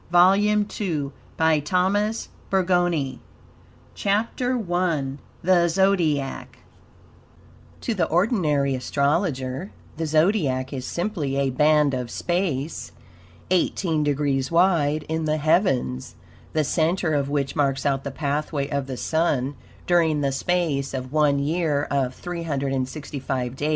MINNIE 0.09 1.11
HIGGIN. 1.37 3.19
CHAPTER 3.93 4.57
1 4.57 5.19
THE 5.43 5.67
ZODIAC 5.67 6.57
To 7.81 7.93
the 7.93 8.05
ordinary 8.07 8.73
astrologer 8.73 9.69
the 9.97 10.07
Zodiac 10.07 10.73
is 10.73 10.87
simply 10.87 11.35
a 11.35 11.51
band 11.51 11.93
of 11.93 12.09
space, 12.09 12.91
eighteen 13.51 14.01
degrees 14.03 14.49
wide, 14.49 15.03
in 15.07 15.25
the 15.25 15.37
heavens, 15.37 16.15
the 16.53 16.63
center 16.63 17.13
of 17.13 17.29
which 17.29 17.55
marks 17.55 17.85
out 17.85 18.03
the 18.03 18.09
pathway 18.09 18.67
of 18.69 18.87
the 18.87 18.97
Sun 18.97 19.53
during 19.85 20.21
the 20.21 20.31
space 20.31 20.95
of 20.95 21.13
one 21.13 21.37
year 21.37 21.83
of 21.91 22.15
365 22.15 23.51
days, 23.55 23.55
etc. 23.59 23.69